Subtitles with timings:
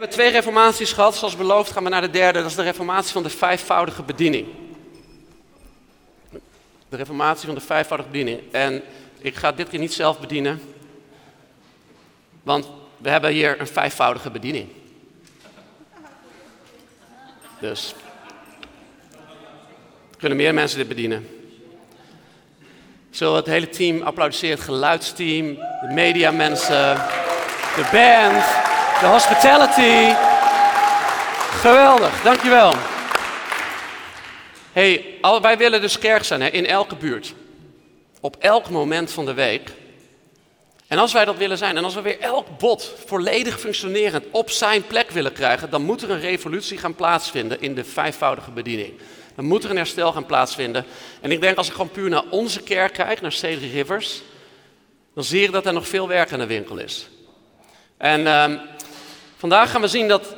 [0.00, 1.16] hebben twee reformaties gehad.
[1.16, 2.38] Zoals beloofd gaan we naar de derde.
[2.38, 4.46] Dat is de reformatie van de vijfvoudige bediening.
[6.88, 8.40] De reformatie van de vijfvoudige bediening.
[8.50, 8.82] En
[9.18, 10.62] ik ga dit keer niet zelf bedienen.
[12.42, 14.68] Want we hebben hier een vijfvoudige bediening.
[17.58, 17.94] Dus
[20.18, 21.28] kunnen meer mensen dit bedienen.
[23.10, 26.94] Zullen het hele team applaudisseren, het geluidsteam, de mediamensen,
[27.76, 28.68] de band,
[29.00, 30.14] de hospitality.
[31.60, 32.74] Geweldig, dankjewel.
[34.72, 37.34] Hey, wij willen dus kerk zijn hè, in elke buurt.
[38.20, 39.72] Op elk moment van de week.
[40.86, 44.50] En als wij dat willen zijn, en als we weer elk bot volledig functionerend op
[44.50, 48.92] zijn plek willen krijgen, dan moet er een revolutie gaan plaatsvinden in de vijfvoudige bediening.
[49.34, 50.84] Dan moet er een herstel gaan plaatsvinden.
[51.20, 54.22] En ik denk als ik gewoon puur naar onze kerk kijk, naar Cedric Rivers,
[55.14, 57.08] dan zie ik dat er nog veel werk aan de winkel is.
[57.96, 58.44] En uh,
[59.40, 60.34] vandaag gaan we zien dat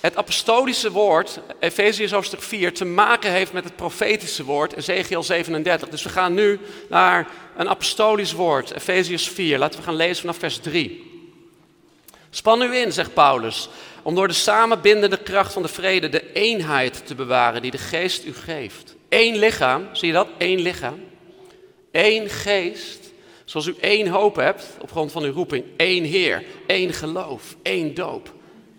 [0.00, 5.88] het apostolische woord, Efeziërs hoofdstuk 4, te maken heeft met het profetische woord, Ezekiel 37.
[5.88, 9.58] Dus we gaan nu naar een apostolisch woord, Efeziërs 4.
[9.58, 11.06] Laten we gaan lezen vanaf vers 3.
[12.30, 13.68] Span u in, zegt Paulus,
[14.02, 18.24] om door de samenbindende kracht van de vrede de eenheid te bewaren die de geest
[18.24, 18.94] u geeft.
[19.08, 20.28] Eén lichaam, zie je dat?
[20.38, 21.04] Eén lichaam.
[21.92, 23.07] Eén geest,
[23.48, 25.64] zoals u één hoop hebt op grond van uw roeping.
[25.76, 28.32] Eén Heer, één geloof, één doop.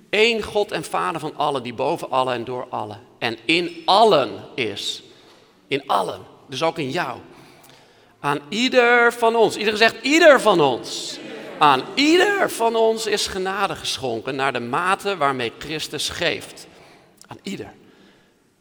[0.09, 4.31] Eén God en Vader van allen, die boven allen en door allen en in allen
[4.55, 5.03] is.
[5.67, 7.19] In allen, dus ook in jou.
[8.19, 11.17] Aan ieder van ons, iedereen zegt ieder van ons.
[11.59, 16.67] Aan ieder van ons is genade geschonken naar de mate waarmee Christus geeft.
[17.27, 17.73] Aan ieder.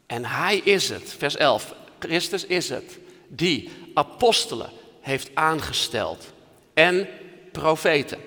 [0.05, 6.33] En hij is het, vers 11, Christus is het, die apostelen heeft aangesteld
[6.73, 7.07] en
[7.51, 8.19] profeten.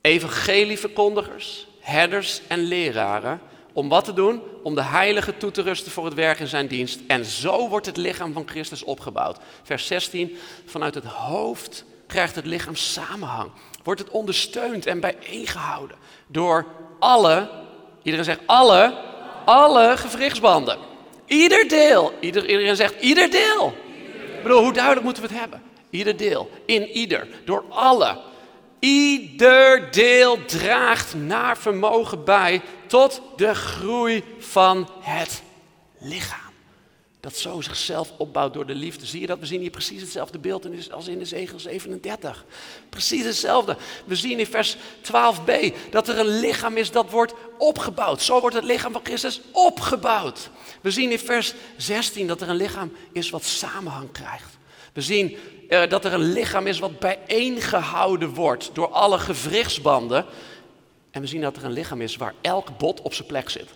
[0.00, 3.40] Evangelieverkondigers, herders en leraren.
[3.72, 4.42] Om wat te doen?
[4.62, 7.00] Om de heilige toe te rusten voor het werk in zijn dienst.
[7.06, 9.38] En zo wordt het lichaam van Christus opgebouwd.
[9.62, 10.36] Vers 16.
[10.66, 13.50] Vanuit het hoofd krijgt het lichaam samenhang.
[13.82, 16.66] Wordt het ondersteund en bijeengehouden door
[16.98, 17.50] alle,
[18.02, 18.98] iedereen zegt alle,
[19.44, 20.78] alle gewrichtsbanden.
[21.26, 23.74] Ieder deel, iedereen zegt ieder deel.
[24.38, 25.62] Ik bedoel, hoe duidelijk moeten we het hebben?
[25.90, 28.18] Ieder deel, in ieder, door alle.
[28.78, 35.42] Ieder deel draagt naar vermogen bij tot de groei van het
[35.98, 36.48] lichaam
[37.20, 39.06] dat zo zichzelf opbouwt door de liefde.
[39.06, 39.38] Zie je dat?
[39.38, 42.44] We zien hier precies hetzelfde beeld als in de Zegel 37.
[42.88, 43.76] Precies hetzelfde.
[44.04, 48.22] We zien in vers 12b dat er een lichaam is dat wordt opgebouwd.
[48.22, 50.50] Zo wordt het lichaam van Christus opgebouwd.
[50.80, 54.58] We zien in vers 16 dat er een lichaam is wat samenhang krijgt.
[54.92, 55.36] We zien
[55.68, 60.24] uh, dat er een lichaam is wat bijeengehouden wordt door alle gewrichtsbanden.
[61.10, 63.68] En we zien dat er een lichaam is waar elk bot op zijn plek zit.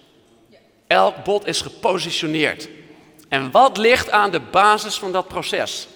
[0.86, 2.68] Elk bot is gepositioneerd.
[3.32, 5.88] En wat ligt aan de basis van dat proces?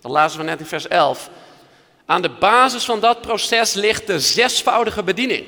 [0.00, 1.30] Dat lazen we net in vers 11.
[2.06, 5.46] Aan de basis van dat proces ligt de zesvoudige bediening.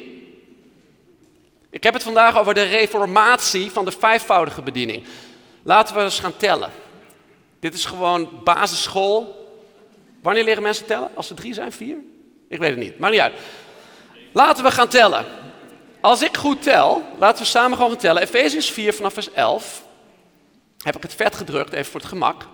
[1.71, 5.05] Ik heb het vandaag over de reformatie van de vijfvoudige bediening.
[5.63, 6.71] Laten we eens gaan tellen.
[7.61, 9.49] Dit is gewoon basisschool.
[10.23, 11.11] Wanneer leren mensen tellen?
[11.15, 11.97] Als er drie zijn, vier?
[12.49, 13.35] Ik weet het niet, maar niet uit.
[14.33, 15.25] Laten we gaan tellen.
[16.01, 18.23] Als ik goed tel, laten we samen gewoon gaan tellen.
[18.23, 19.89] Efeziërs 4 vanaf vers 11
[20.83, 22.47] heb ik het vet gedrukt, even voor het gemak.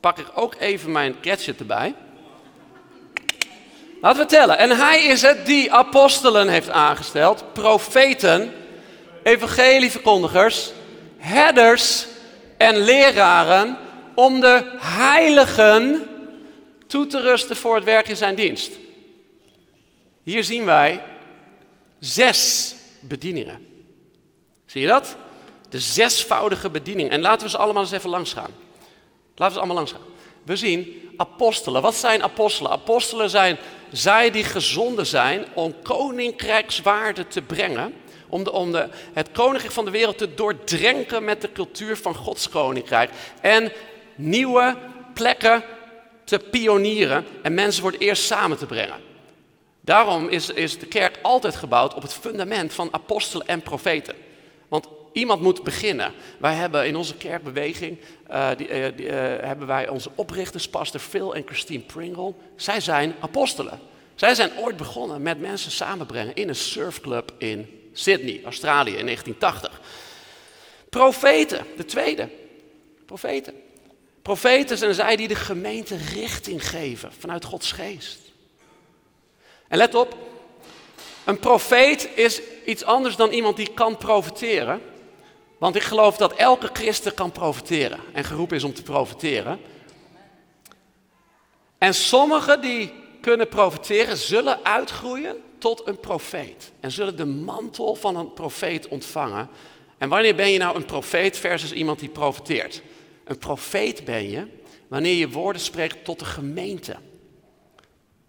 [0.00, 1.94] Pak ik ook even mijn gadget erbij.
[4.00, 4.58] Laten we tellen.
[4.58, 8.52] En hij is het die apostelen heeft aangesteld, profeten,
[9.22, 10.72] evangelieverkondigers,
[11.18, 12.06] herders
[12.56, 13.78] en leraren
[14.14, 16.06] om de heiligen
[16.86, 18.72] toe te rusten voor het werk in zijn dienst.
[20.22, 21.02] Hier zien wij
[21.98, 23.66] zes bedieningen.
[24.66, 25.16] Zie je dat?
[25.72, 27.10] De zesvoudige bediening.
[27.10, 28.50] En laten we ze allemaal eens even langs gaan.
[29.34, 30.00] Laten we ze allemaal langs gaan.
[30.42, 31.82] We zien apostelen.
[31.82, 32.70] Wat zijn apostelen?
[32.70, 33.58] Apostelen zijn
[33.92, 37.94] zij die gezonden zijn om koninkrijkswaarde te brengen.
[38.28, 42.14] Om, de, om de, het koninkrijk van de wereld te doordrenken met de cultuur van
[42.14, 43.10] Gods koninkrijk.
[43.40, 43.72] En
[44.14, 44.76] nieuwe
[45.14, 45.62] plekken
[46.24, 49.00] te pionieren en mensen voor het eerst samen te brengen.
[49.80, 54.14] Daarom is, is de kerk altijd gebouwd op het fundament van apostelen en profeten.
[54.68, 56.12] Want iemand moet beginnen.
[56.38, 57.98] Wij hebben in onze kerkbeweging,
[58.30, 62.34] uh, die, die, uh, hebben wij onze oprichters, pastor Phil en Christine Pringle.
[62.56, 63.80] Zij zijn apostelen.
[64.14, 69.80] Zij zijn ooit begonnen met mensen samenbrengen in een surfclub in Sydney, Australië in 1980.
[70.88, 72.28] Profeten, de tweede.
[73.06, 73.54] Profeten.
[74.22, 78.18] Profeten zijn zij die de gemeente richting geven vanuit Gods geest.
[79.68, 80.16] En let op,
[81.24, 84.80] Een profeet is iets anders dan iemand die kan profiteren.
[85.62, 89.58] Want ik geloof dat elke christen kan profiteren en geroepen is om te profiteren.
[91.78, 96.72] En sommigen die kunnen profiteren, zullen uitgroeien tot een profeet.
[96.80, 99.48] En zullen de mantel van een profeet ontvangen.
[99.98, 102.82] En wanneer ben je nou een profeet versus iemand die profiteert?
[103.24, 104.46] Een profeet ben je
[104.88, 106.96] wanneer je woorden spreekt tot de gemeente.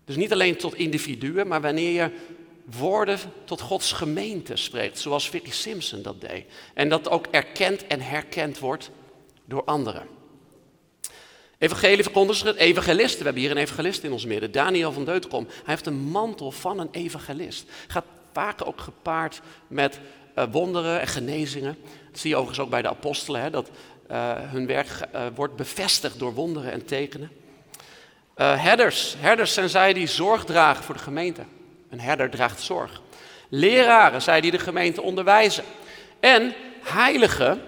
[0.05, 2.11] Dus niet alleen tot individuen, maar wanneer je
[2.63, 6.45] woorden tot Gods gemeente spreekt, zoals Vicky Simpson dat deed.
[6.73, 8.89] En dat ook erkend en herkend wordt
[9.45, 10.07] door anderen.
[11.57, 13.17] Evangelie verkondigers, evangelisten.
[13.17, 15.45] We hebben hier een evangelist in ons midden, Daniel van Deuterom.
[15.47, 17.69] Hij heeft een mantel van een evangelist.
[17.87, 19.99] Gaat vaak ook gepaard met
[20.35, 21.77] uh, wonderen en genezingen.
[22.11, 23.69] Dat zie je overigens ook bij de apostelen, hè, dat
[24.11, 27.31] uh, hun werk uh, wordt bevestigd door wonderen en tekenen.
[28.35, 31.43] herders, herders zijn zij die zorg dragen voor de gemeente.
[31.93, 33.01] Een herder draagt zorg.
[33.49, 35.63] Leraren, zij die de gemeente onderwijzen.
[36.19, 37.61] En heiligen,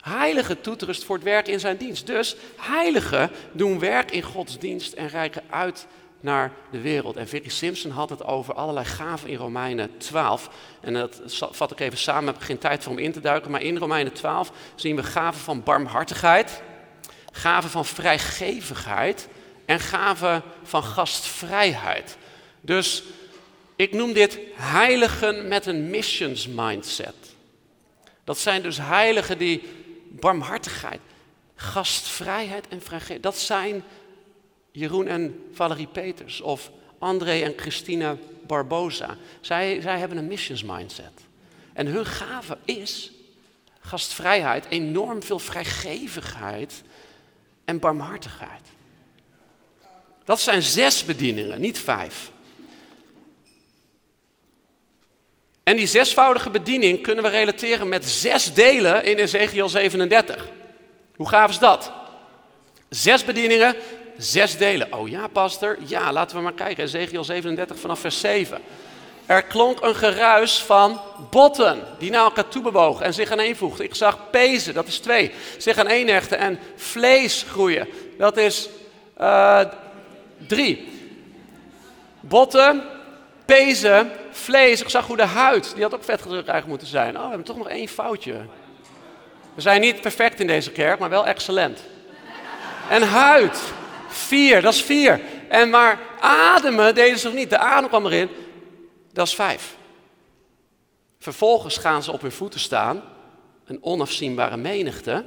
[0.00, 2.06] heiligen toetrust voor het werk in zijn dienst.
[2.06, 5.86] Dus heiligen doen werk in Gods dienst en reiken uit
[6.20, 7.16] naar de wereld.
[7.16, 10.50] En Vicky Simpson had het over allerlei gaven in Romeinen 12.
[10.80, 11.20] En dat
[11.50, 13.50] vat ik even samen, heb ik geen tijd voor om in te duiken.
[13.50, 16.62] Maar in Romeinen 12 zien we gaven van barmhartigheid,
[17.32, 19.28] gaven van vrijgevigheid
[19.66, 22.16] en gaven van gastvrijheid.
[22.64, 23.02] Dus
[23.76, 27.14] ik noem dit heiligen met een missions mindset.
[28.24, 29.62] Dat zijn dus heiligen die
[30.08, 31.00] barmhartigheid,
[31.54, 33.84] gastvrijheid en vrijheid, dat zijn
[34.70, 38.16] Jeroen en Valerie Peters of André en Christina
[38.46, 39.16] Barbosa.
[39.40, 41.20] Zij, zij hebben een missions mindset.
[41.72, 43.12] En hun gave is
[43.80, 46.82] gastvrijheid, enorm veel vrijgevigheid
[47.64, 48.66] en barmhartigheid.
[50.24, 52.32] Dat zijn zes bedieningen, niet vijf.
[55.62, 60.48] En die zesvoudige bediening kunnen we relateren met zes delen in Ezekiel 37.
[61.16, 61.92] Hoe gaaf is dat?
[62.88, 63.74] Zes bedieningen,
[64.16, 64.92] zes delen.
[64.92, 65.78] Oh ja, pastor.
[65.86, 66.84] Ja, laten we maar kijken.
[66.84, 68.60] Ezekiel 37 vanaf vers 7.
[69.26, 71.00] Er klonk een geruis van
[71.30, 73.84] botten die naar elkaar toe bewogen en zich aaneenvoegden.
[73.84, 77.88] Ik zag pezen, dat is twee, zich aan hechten en vlees groeien.
[78.18, 78.68] Dat is
[79.20, 79.60] uh,
[80.46, 80.88] drie.
[82.20, 82.82] Botten,
[83.44, 84.80] pezen, vlees.
[84.80, 87.16] Ik zag hoe de huid, die had ook vetgedrukt eigenlijk moeten zijn.
[87.16, 88.46] Oh, we hebben toch nog één foutje.
[89.54, 91.80] We zijn niet perfect in deze kerk, maar wel excellent.
[92.88, 93.62] En huid,
[94.08, 95.20] vier, dat is vier.
[95.48, 97.50] En maar ademen deden ze nog niet.
[97.50, 98.28] De adem kwam erin,
[99.12, 99.76] dat is vijf.
[101.18, 103.02] Vervolgens gaan ze op hun voeten staan,
[103.64, 105.24] een onafzienbare menigte,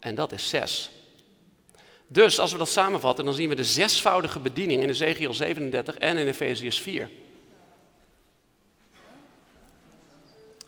[0.00, 0.90] en dat is zes.
[2.06, 6.16] Dus als we dat samenvatten, dan zien we de zesvoudige bediening in Ezekiel 37 en
[6.16, 7.10] in Efeziërs 4.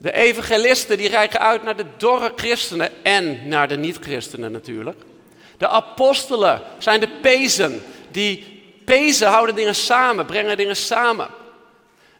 [0.03, 5.03] De evangelisten die reiken uit naar de dorre christenen en naar de niet-christenen natuurlijk.
[5.57, 7.83] De apostelen zijn de pezen.
[8.11, 11.29] Die pezen houden dingen samen, brengen dingen samen.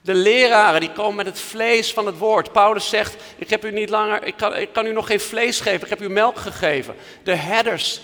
[0.03, 2.53] De leraren die komen met het vlees van het woord.
[2.53, 5.61] Paulus zegt: Ik heb u niet langer, ik kan, ik kan u nog geen vlees
[5.61, 6.95] geven, ik heb u melk gegeven.
[7.23, 8.01] De herders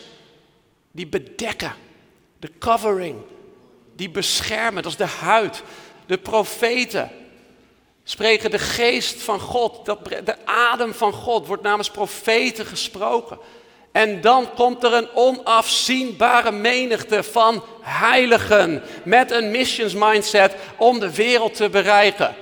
[0.90, 1.74] die bedekken,
[2.38, 3.16] de covering,
[3.96, 5.62] die beschermen, dat is de huid.
[6.06, 7.10] De profeten
[8.10, 9.84] spreken de geest van God,
[10.24, 13.38] de adem van God wordt namens profeten gesproken.
[13.92, 21.14] En dan komt er een onafzienbare menigte van heiligen met een missions mindset om de
[21.14, 22.34] wereld te bereiken.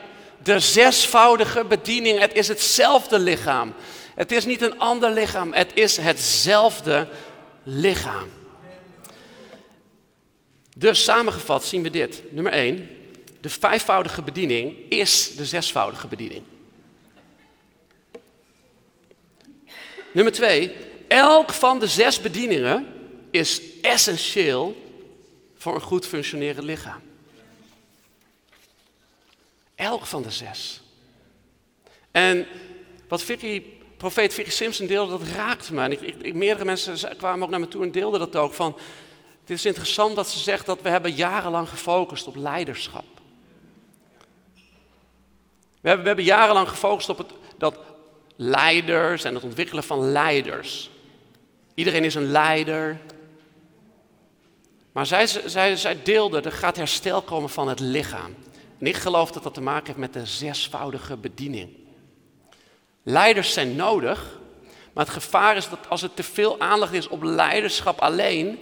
[0.42, 3.74] De zesvoudige bediening, het is hetzelfde lichaam.
[4.14, 7.06] Het is niet een ander lichaam, het is hetzelfde
[7.62, 8.28] lichaam.
[10.76, 12.22] Dus samengevat zien we dit.
[12.30, 12.95] Nummer 1,
[13.46, 16.42] de vijfvoudige bediening is de zesvoudige bediening.
[20.12, 20.76] Nummer 2,
[21.08, 22.86] elk van de zes bedieningen
[23.30, 24.76] is essentieel
[25.56, 27.00] voor een goed functionerend lichaam.
[29.74, 30.80] Elk van de zes.
[32.10, 32.46] En
[33.08, 33.62] wat Vicky,
[33.96, 35.82] profeet Vicky Simpson deelde, dat raakte me.
[35.82, 35.92] En
[36.24, 38.52] ik, meerdere mensen kwamen ook naar me toe en deelden dat ook.
[38.52, 38.78] Van,
[39.40, 43.15] het is interessant dat ze zegt dat we hebben jarenlang gefocust op leiderschap.
[45.80, 47.78] We hebben, jarenlang gefocust op het, dat
[48.36, 50.90] leiders en het ontwikkelen van leiders.
[51.74, 53.00] Iedereen is een leider.
[54.92, 58.34] Maar zij, zij, zij deelde, er gaat herstel komen van het lichaam.
[58.78, 61.70] En ik geloof dat dat te maken heeft met de zesvoudige bediening.
[63.02, 64.38] Leiders zijn nodig,
[64.92, 68.58] maar het gevaar is dat als er te veel aandacht is op leiderschap alleen,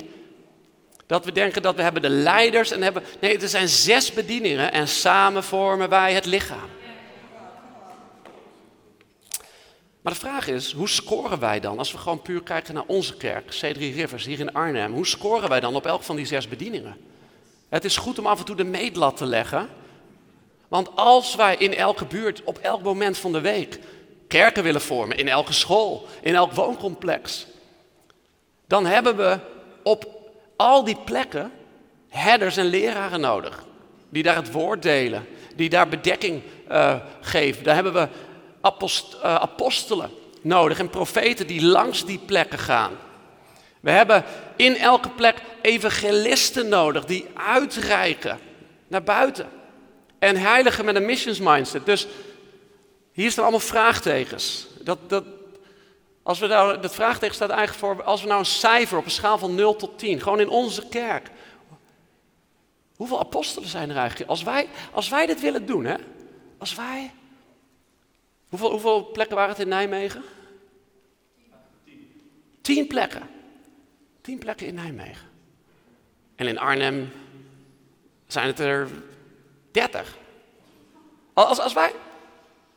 [1.06, 3.02] Dat we denken dat we hebben de leiders en hebben.
[3.20, 6.68] Nee, er zijn zes bedieningen en samen vormen wij het lichaam.
[10.04, 13.16] Maar de vraag is, hoe scoren wij dan als we gewoon puur kijken naar onze
[13.16, 14.92] kerk, C3 Rivers hier in Arnhem?
[14.92, 16.96] Hoe scoren wij dan op elk van die zes bedieningen?
[17.68, 19.68] Het is goed om af en toe de meetlat te leggen.
[20.68, 23.78] Want als wij in elke buurt, op elk moment van de week,
[24.28, 27.46] kerken willen vormen, in elke school, in elk wooncomplex,
[28.66, 29.38] dan hebben we
[29.82, 31.52] op al die plekken
[32.08, 33.64] herders en leraren nodig.
[34.08, 37.64] Die daar het woord delen, die daar bedekking uh, geven.
[37.64, 38.08] Daar hebben we
[38.64, 42.92] uh, apostelen nodig en profeten die langs die plekken gaan.
[43.80, 44.24] We hebben
[44.56, 48.38] in elke plek evangelisten nodig die uitreiken
[48.88, 49.48] naar buiten.
[50.18, 51.86] En heiligen met een missions mindset.
[51.86, 52.06] Dus
[53.12, 54.66] hier staan allemaal vraagtekens.
[54.80, 55.24] Dat, dat,
[56.22, 59.10] als we nou, dat vraagteken staat eigenlijk voor, als we nou een cijfer op een
[59.10, 61.30] schaal van 0 tot 10, gewoon in onze kerk.
[62.96, 64.30] Hoeveel apostelen zijn er eigenlijk?
[64.30, 65.94] Als wij, als wij dit willen doen, hè?
[66.58, 67.12] Als wij.
[68.54, 70.22] Hoeveel, hoeveel plekken waren het in Nijmegen?
[72.60, 73.28] Tien plekken.
[74.20, 75.28] Tien plekken in Nijmegen.
[76.34, 77.12] En in Arnhem
[78.26, 78.88] zijn het er
[79.70, 80.16] dertig.
[81.32, 81.92] Als, als wij,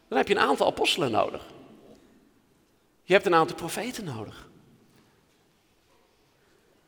[0.07, 1.46] dan heb je een aantal apostelen nodig.
[3.03, 4.50] Je hebt een aantal profeten nodig.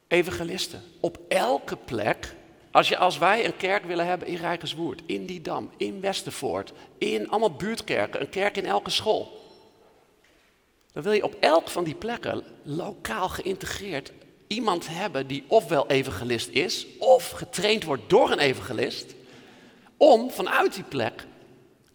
[0.08, 0.81] Evangelisten.
[1.00, 2.36] Op elke plek,
[2.72, 7.30] als, je, als wij een kerk willen hebben in Rijkerswoerd, in Didam, in Westervoort, in
[7.30, 9.38] allemaal buurtkerken, een kerk in elke school.
[10.94, 14.12] Dan wil je op elk van die plekken lokaal geïntegreerd
[14.48, 19.16] iemand hebben die ofwel evangelist is, of getraind wordt door een evangelist,
[19.98, 21.26] om vanuit die plek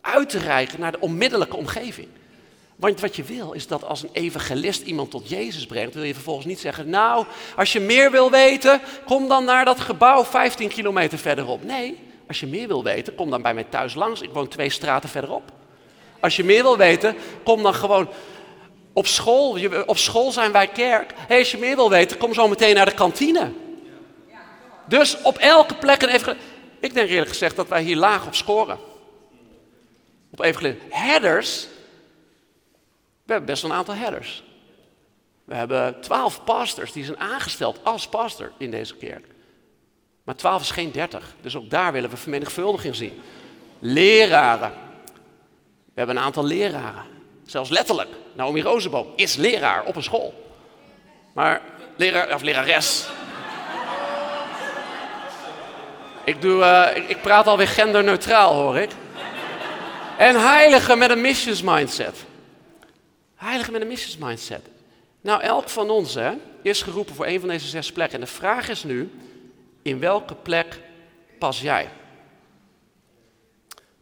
[0.00, 2.08] uit te reiken naar de onmiddellijke omgeving.
[2.76, 6.14] Want wat je wil is dat als een evangelist iemand tot Jezus brengt, wil je
[6.14, 7.26] vervolgens niet zeggen, nou,
[7.56, 11.64] als je meer wil weten, kom dan naar dat gebouw 15 kilometer verderop.
[11.64, 14.20] Nee, als je meer wil weten, kom dan bij mij thuis langs.
[14.20, 15.52] Ik woon twee straten verderop.
[16.20, 18.08] Als je meer wil weten, kom dan gewoon
[18.92, 19.58] op school.
[19.86, 21.12] Op school zijn wij kerk.
[21.16, 23.52] Hey, als je meer wil weten, kom zo meteen naar de kantine.
[24.88, 26.42] Dus op elke plek een evangelist.
[26.80, 28.78] Ik denk eerlijk gezegd dat wij hier laag op scoren.
[30.32, 30.78] Op evangelist.
[30.88, 31.66] Herders
[33.24, 34.42] we hebben best wel een aantal herders.
[35.44, 39.26] We hebben twaalf pastors die zijn aangesteld als pastor in deze kerk.
[40.24, 41.34] Maar twaalf is geen dertig.
[41.40, 43.22] Dus ook daar willen we vermenigvuldiging zien.
[43.78, 44.72] Leraren.
[45.84, 47.04] We hebben een aantal leraren.
[47.46, 48.08] Zelfs letterlijk.
[48.32, 50.34] Naomi Rozenboom is leraar op een school.
[51.32, 51.62] Maar
[51.96, 53.06] leraar, of lerares.
[56.24, 58.90] Ik, doe, ik, ik praat alweer genderneutraal, hoor ik.
[60.18, 62.24] En heiligen met een missions mindset.
[63.44, 64.68] Heilige met een missions mindset.
[65.20, 66.32] Nou, elk van ons hè,
[66.62, 68.18] is geroepen voor een van deze zes plekken.
[68.18, 69.10] En de vraag is nu,
[69.82, 70.80] in welke plek
[71.38, 71.88] pas jij?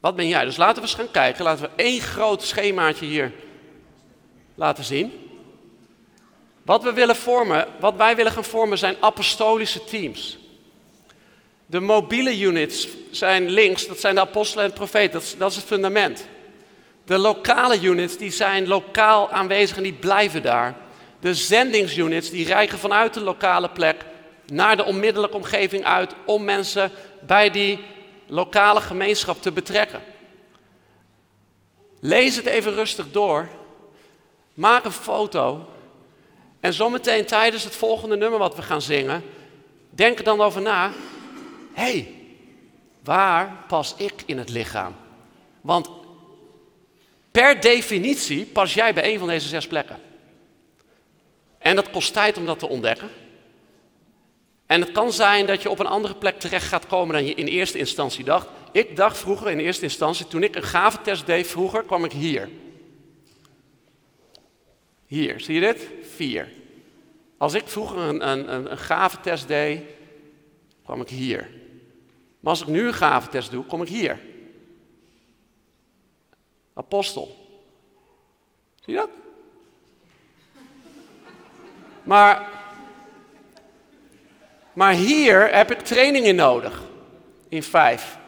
[0.01, 0.45] Wat ben jij?
[0.45, 1.45] Dus laten we eens gaan kijken.
[1.45, 3.33] Laten we één groot schemaatje hier
[4.55, 5.13] laten zien.
[6.63, 10.39] Wat we willen vormen, wat wij willen gaan vormen zijn apostolische teams.
[11.67, 16.27] De mobiele units zijn links, dat zijn de apostelen en profeten, dat is het fundament.
[17.13, 20.77] De lokale units die zijn lokaal aanwezig en die blijven daar.
[21.21, 24.05] De zendingsunits die reiken vanuit de lokale plek
[24.47, 26.91] naar de onmiddellijke omgeving uit om mensen
[27.21, 27.85] bij die
[28.27, 30.03] lokale gemeenschap te betrekken.
[32.01, 33.49] Lees het even rustig door.
[34.55, 35.69] Maak een foto.
[36.61, 39.25] En zometeen tijdens het volgende nummer wat we gaan zingen,
[39.91, 40.91] denk er dan over na.
[41.73, 42.15] Hé, hey,
[43.05, 44.95] waar pas ik in het lichaam?
[45.61, 46.01] Want
[47.33, 49.97] Per definitie pas jij bij een van deze zes plekken.
[51.59, 53.09] En dat kost tijd om dat te ontdekken.
[54.67, 57.35] En het kan zijn dat je op een andere plek terecht gaat komen dan je
[57.35, 58.49] in eerste instantie dacht.
[58.73, 62.49] Ik dacht vroeger in eerste instantie, toen ik een gaventest deed vroeger, kwam ik hier.
[65.07, 65.89] Hier, zie je dit?
[66.15, 66.49] Vier.
[67.39, 69.81] Als ik vroeger een, een, een, gaventest deed,
[70.85, 71.51] kwam ik hier.
[72.41, 74.19] Maar als ik nu een gaventest doe, kom ik hier.
[76.75, 77.37] Apostel.
[78.85, 79.11] Zie je dat?
[82.03, 82.49] Maar,
[84.73, 86.83] maar hier heb ik training in nodig.
[87.49, 88.19] In vijf.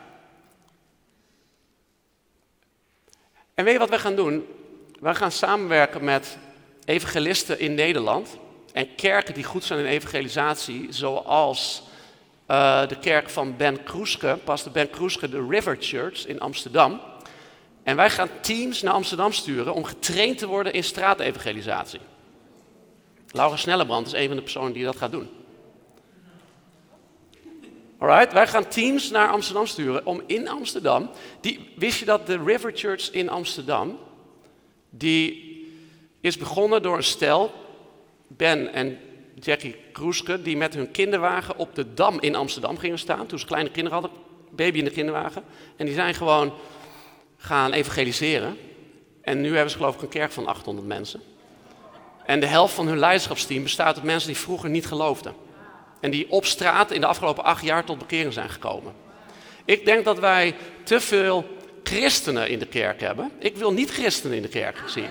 [3.55, 4.47] En weet je wat we gaan doen?
[5.01, 6.39] We gaan samenwerken met
[6.85, 8.37] evangelisten in Nederland.
[8.73, 11.83] En kerken die goed zijn in evangelisatie, zoals
[12.51, 17.01] uh, de kerk van Ben Kroeske, pastor Ben Kroeske, de River Church in Amsterdam.
[17.85, 22.01] En wij gaan teams naar Amsterdam sturen om getraind te worden in straatevangelisatie.
[23.31, 25.29] Laura Snellebrand is een van de personen die dat gaat doen.
[27.99, 31.11] Alright, wij gaan teams naar Amsterdam sturen om in Amsterdam.
[31.41, 33.99] Die, wist je dat de River Church in Amsterdam,
[34.91, 35.53] die
[36.21, 37.53] is begonnen door een stel,
[38.27, 38.99] Ben en
[39.35, 43.27] Jackie Kroeske, die met hun kinderwagen op de Dam in Amsterdam gingen staan.
[43.27, 45.45] Toen ze kleine kinderen hadden, baby in de kinderwagen.
[45.77, 46.53] En die zijn gewoon
[47.45, 48.57] gaan evangeliseren.
[49.23, 51.21] En nu hebben ze geloof ik een kerk van 800 mensen.
[52.27, 55.35] En de helft van hun leiderschapsteam bestaat uit mensen die vroeger niet geloofden.
[56.01, 58.93] En die op straat in de afgelopen acht jaar tot bekering zijn gekomen.
[59.65, 61.45] Ik denk dat wij te veel
[61.83, 63.31] christenen in de kerk hebben.
[63.39, 65.11] Ik wil niet christenen in de kerk zien.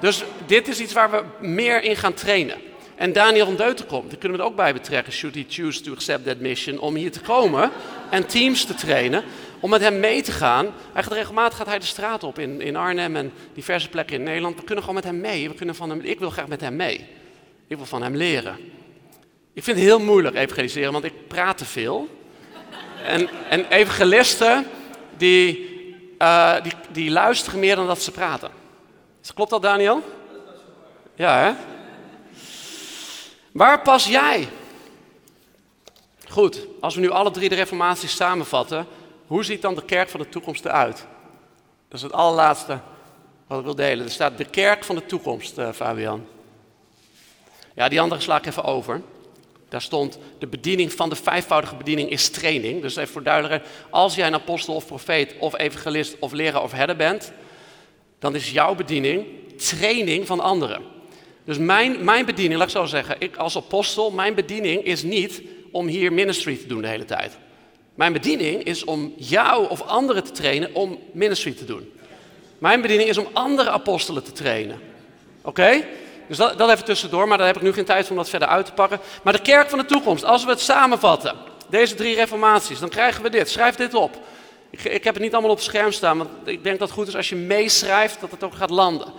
[0.00, 2.56] Dus dit is iets waar we meer in gaan trainen.
[2.96, 5.80] En Daniel van Deuten komt, daar kunnen we er ook bij betrekken, should he choose
[5.80, 7.70] to accept that mission, om hier te komen
[8.10, 9.24] en teams te trainen,
[9.60, 10.66] om met hem mee te gaan.
[10.92, 14.22] Hij gaat regelmatig gaat hij de straat op in, in Arnhem en diverse plekken in
[14.22, 14.56] Nederland.
[14.56, 15.48] We kunnen gewoon met hem mee.
[15.48, 17.06] We kunnen van hem, ik wil graag met hem mee.
[17.66, 18.56] Ik wil van hem leren.
[19.52, 22.08] Ik vind het heel moeilijk evangeliseren, want ik praat te veel.
[23.04, 24.66] En, en evangelisten,
[25.16, 25.68] die,
[26.18, 28.50] uh, die, die luisteren meer dan dat ze praten.
[29.34, 30.02] Klopt dat, Daniel?
[31.14, 31.52] Ja, hè?
[33.52, 34.48] Waar pas jij?
[36.28, 38.86] Goed, als we nu alle drie de reformaties samenvatten,
[39.26, 41.06] hoe ziet dan de kerk van de toekomst eruit?
[41.88, 42.80] Dat is het allerlaatste
[43.46, 44.04] wat ik wil delen.
[44.04, 46.26] Er staat de kerk van de toekomst, uh, Fabian.
[47.74, 49.02] Ja, die andere sla ik even over.
[49.68, 52.82] Daar stond de bediening van de vijfvoudige bediening is training.
[52.82, 56.72] Dus even voor duidelijkheid, als jij een apostel of profeet of evangelist of leraar of
[56.72, 57.32] herder bent,
[58.18, 60.82] dan is jouw bediening training van anderen.
[61.44, 65.42] Dus mijn, mijn bediening, laat ik zo zeggen, ik als apostel, mijn bediening is niet
[65.72, 67.38] om hier ministry te doen de hele tijd.
[67.96, 71.92] Mijn bediening is om jou of anderen te trainen om ministry te doen.
[72.58, 74.80] Mijn bediening is om andere apostelen te trainen.
[75.42, 75.84] Oké?
[76.28, 78.48] Dus dat, dat even tussendoor, maar daar heb ik nu geen tijd om dat verder
[78.48, 79.00] uit te pakken.
[79.22, 81.36] Maar de kerk van de toekomst, als we het samenvatten,
[81.68, 83.50] deze drie reformaties, dan krijgen we dit.
[83.50, 84.20] Schrijf dit op.
[84.70, 86.98] Ik, ik heb het niet allemaal op het scherm staan, want ik denk dat het
[86.98, 89.12] goed is als je meeschrijft dat het ook gaat landen.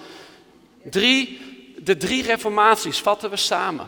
[0.83, 1.39] Drie,
[1.77, 3.85] de drie reformaties vatten we samen.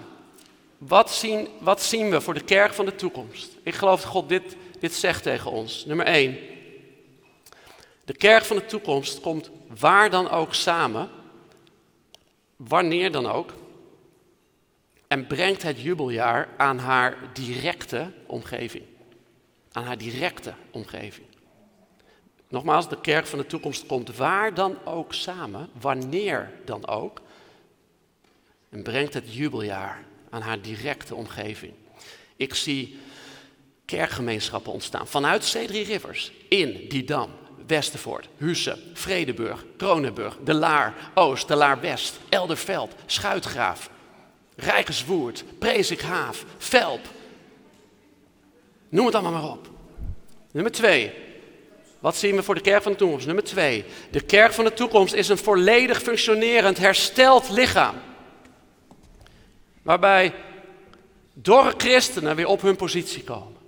[0.77, 3.49] Wat zien, wat zien we voor de kerk van de toekomst?
[3.63, 5.85] Ik geloof dat God dit, dit zegt tegen ons.
[5.85, 6.37] Nummer één.
[8.05, 11.09] De kerk van de toekomst komt waar dan ook samen,
[12.55, 13.53] wanneer dan ook,
[15.07, 18.83] en brengt het jubeljaar aan haar directe omgeving.
[19.71, 21.27] Aan haar directe omgeving.
[22.47, 27.21] Nogmaals, de kerk van de toekomst komt waar dan ook samen, wanneer dan ook,
[28.69, 31.73] en brengt het jubeljaar aan haar directe omgeving.
[32.35, 32.99] Ik zie
[33.89, 37.29] kerkgemeenschappen ontstaan vanuit C3 Rivers, in Didam,
[37.67, 43.89] Westervoort, Husse, Vredeburg, Kronenburg, De Laar Oost, De Laar West, Elderveld, Schuitgraaf,
[44.55, 47.07] Rijkerswoerd, Prezikhaaf, Velp.
[48.89, 49.69] Noem het allemaal maar op.
[50.51, 51.13] Nummer twee,
[51.99, 53.25] wat zien we voor de kerk van de toekomst?
[53.25, 53.85] Nummer twee.
[54.11, 57.95] De kerk van de toekomst is een volledig functionerend, hersteld lichaam.
[59.81, 60.33] Waarbij
[61.33, 63.58] dorre christenen weer op hun positie komen.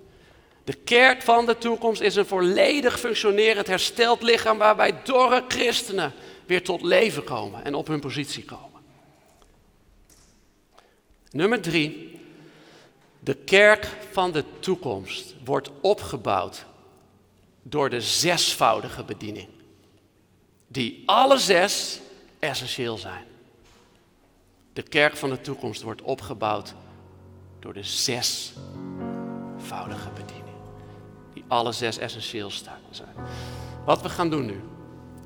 [0.64, 4.58] De kerk van de toekomst is een volledig functionerend, hersteld lichaam.
[4.58, 6.12] Waarbij dorre christenen
[6.46, 8.80] weer tot leven komen en op hun positie komen.
[11.30, 12.20] Nummer drie.
[13.18, 16.64] De kerk van de toekomst wordt opgebouwd
[17.62, 19.48] door de zesvoudige bediening.
[20.66, 22.00] Die alle zes
[22.38, 23.24] essentieel zijn.
[24.72, 26.74] De kerk van de toekomst wordt opgebouwd
[27.60, 30.51] door de zesvoudige bediening.
[31.34, 32.50] Die alle zes essentieel
[32.90, 33.08] zijn.
[33.84, 34.60] Wat we gaan doen nu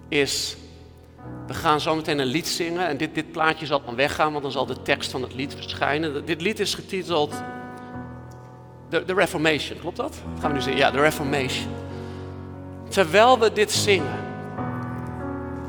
[0.09, 0.57] is,
[1.47, 2.89] we gaan zo meteen een lied zingen.
[2.89, 5.55] En dit, dit plaatje zal dan weggaan, want dan zal de tekst van het lied
[5.55, 6.27] verschijnen.
[6.27, 7.35] Dit lied is getiteld
[8.89, 10.13] The, the Reformation, klopt dat?
[10.13, 10.79] dat gaan we nu zingen?
[10.79, 11.85] Ja, The Reformation
[12.89, 14.19] terwijl we dit zingen,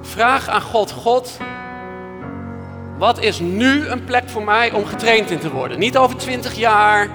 [0.02, 1.38] vraag aan God: God,
[2.98, 5.80] wat is nu een plek voor mij om getraind in te worden?
[5.80, 7.10] Niet over twintig jaar,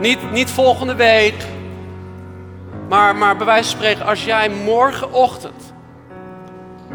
[0.00, 1.34] niet, niet volgende week,
[2.92, 5.74] maar, maar bij wijze van spreken, als jij morgenochtend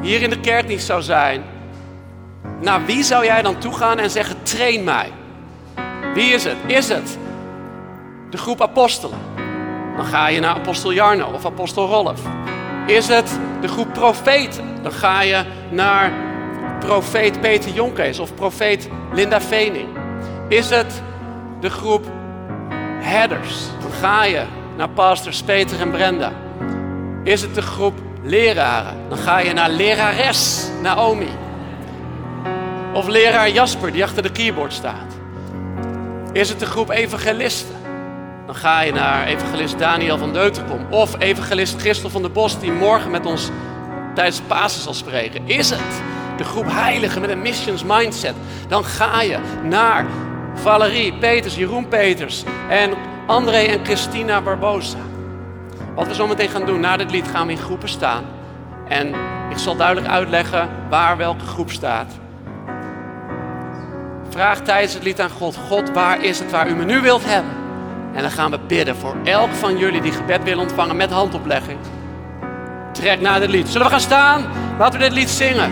[0.02, 1.44] hier in de kerkdienst zou zijn,
[2.60, 5.12] naar wie zou jij dan toegaan en zeggen: train mij?
[6.14, 6.58] Wie is het?
[6.66, 7.18] Is het
[8.30, 9.20] de groep apostelen?
[9.96, 12.22] dan ga je naar apostel Jarno of apostel Rolf.
[12.86, 16.12] Is het de groep profeten, dan ga je naar
[16.80, 19.88] profeet Peter Jonkes of profeet Linda Vening.
[20.48, 21.02] Is het
[21.60, 22.06] de groep
[23.00, 24.44] herders, dan ga je
[24.78, 26.32] naar pastors Peter en Brenda.
[27.24, 31.30] Is het de groep leraren, dan ga je naar lerares Naomi.
[32.94, 35.18] Of leraar Jasper die achter de keyboard staat.
[36.32, 37.76] Is het de groep evangelisten?
[38.48, 40.86] dan ga je naar evangelist Daniel van Deuterkom.
[40.90, 43.50] Of evangelist Christel van der Bos, die morgen met ons
[44.16, 45.48] tijdens Pasen zal spreken.
[45.48, 46.02] Is het
[46.38, 48.34] de groep heiligen met een missions mindset?
[48.68, 50.06] Dan ga je naar
[50.54, 52.94] Valerie, Peters, Jeroen Peters en
[53.28, 54.98] André en Christina Barbosa.
[55.96, 58.24] Wat we zo meteen gaan doen, na dit lied gaan we in groepen staan.
[58.88, 59.08] En
[59.50, 62.14] ik zal duidelijk uitleggen waar welke groep staat.
[64.30, 67.26] Vraag tijdens het lied aan God: God, waar is het waar u me nu wilt
[67.26, 67.52] hebben?
[68.14, 71.80] En dan gaan we bidden voor elk van jullie die gebed wil ontvangen met handoplegging.
[72.92, 73.68] Trek naar dit lied.
[73.68, 74.46] Zullen we gaan staan?
[74.78, 75.72] Laten we dit lied zingen.